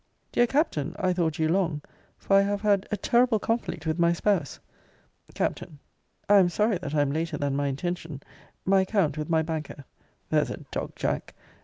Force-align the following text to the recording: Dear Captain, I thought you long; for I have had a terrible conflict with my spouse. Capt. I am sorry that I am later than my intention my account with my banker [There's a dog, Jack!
Dear 0.31 0.47
Captain, 0.47 0.95
I 0.97 1.13
thought 1.13 1.37
you 1.37 1.47
long; 1.47 1.83
for 2.17 2.35
I 2.35 2.41
have 2.41 2.61
had 2.61 2.87
a 2.89 2.97
terrible 2.97 3.37
conflict 3.37 3.85
with 3.85 3.99
my 3.99 4.13
spouse. 4.13 4.59
Capt. 5.35 5.61
I 6.27 6.37
am 6.39 6.49
sorry 6.49 6.79
that 6.79 6.95
I 6.95 7.01
am 7.03 7.11
later 7.11 7.37
than 7.37 7.55
my 7.55 7.67
intention 7.67 8.23
my 8.65 8.81
account 8.81 9.15
with 9.15 9.29
my 9.29 9.43
banker 9.43 9.85
[There's 10.31 10.49
a 10.49 10.57
dog, 10.71 10.93
Jack! 10.95 11.35